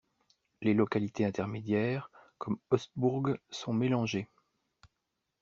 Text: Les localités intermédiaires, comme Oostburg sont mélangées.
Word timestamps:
Les 0.63 0.73
localités 0.73 1.25
intermédiaires, 1.25 2.09
comme 2.39 2.57
Oostburg 2.71 3.37
sont 3.51 3.71
mélangées. 3.71 4.27